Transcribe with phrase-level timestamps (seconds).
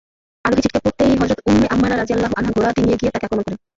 [0.45, 3.57] আরোহী ছিটকে পড়তেই হযরত উম্মে আম্মারা রাযিয়াল্লাহু আনহা ঘোড়া ডিঙ্গিয়ে গিয়ে তাকে আক্রমণ করেন।